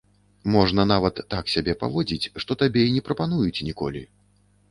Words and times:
Можна 0.53 0.85
нават 0.91 1.19
так 1.33 1.51
сябе 1.57 1.75
паводзіць, 1.83 2.31
што 2.43 2.51
табе 2.63 2.81
і 2.87 2.95
не 2.97 3.05
прапануюць 3.09 3.63
ніколі. 3.71 4.01